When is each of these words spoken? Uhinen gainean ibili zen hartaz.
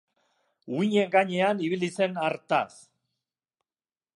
Uhinen 0.77 1.11
gainean 1.15 1.61
ibili 1.67 1.91
zen 1.99 2.17
hartaz. 2.23 2.67